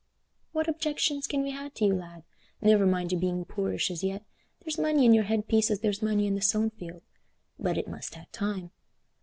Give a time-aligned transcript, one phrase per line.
[0.51, 2.23] "What objections can we ha' to you, lad?
[2.59, 4.23] Never mind your being poorish as yet;
[4.61, 7.03] there's money in your head piece as there's money i' the sown field,
[7.59, 8.71] but it must ha' time.